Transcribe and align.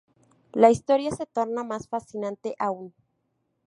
La 0.53 0.71
historia 0.71 1.11
se 1.11 1.27
torna 1.27 1.63
más 1.63 1.87
fascinante 1.87 2.55
aún. 2.57 2.91